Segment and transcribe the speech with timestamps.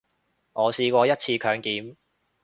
[0.53, 1.95] 我試過一次強檢